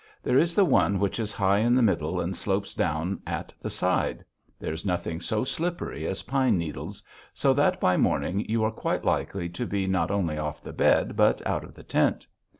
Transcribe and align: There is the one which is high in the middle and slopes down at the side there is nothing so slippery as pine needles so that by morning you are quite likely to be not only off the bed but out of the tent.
There 0.23 0.39
is 0.39 0.55
the 0.55 0.65
one 0.65 0.97
which 0.97 1.19
is 1.19 1.31
high 1.31 1.59
in 1.59 1.75
the 1.75 1.83
middle 1.83 2.19
and 2.21 2.35
slopes 2.35 2.73
down 2.73 3.21
at 3.27 3.53
the 3.61 3.69
side 3.69 4.25
there 4.57 4.73
is 4.73 4.83
nothing 4.83 5.21
so 5.21 5.43
slippery 5.43 6.07
as 6.07 6.23
pine 6.23 6.57
needles 6.57 7.03
so 7.35 7.53
that 7.53 7.79
by 7.79 7.97
morning 7.97 8.43
you 8.49 8.63
are 8.63 8.71
quite 8.71 9.05
likely 9.05 9.47
to 9.49 9.67
be 9.67 9.85
not 9.85 10.09
only 10.09 10.39
off 10.39 10.59
the 10.63 10.73
bed 10.73 11.15
but 11.15 11.45
out 11.45 11.63
of 11.63 11.75
the 11.75 11.83
tent. 11.83 12.25